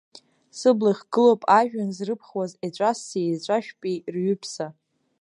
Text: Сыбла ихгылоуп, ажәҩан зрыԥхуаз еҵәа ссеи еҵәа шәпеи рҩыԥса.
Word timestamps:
Сыбла 0.57 0.91
ихгылоуп, 0.93 1.41
ажәҩан 1.59 1.89
зрыԥхуаз 1.97 2.51
еҵәа 2.65 2.91
ссеи 2.97 3.29
еҵәа 3.33 3.57
шәпеи 3.65 3.97
рҩыԥса. 4.13 4.67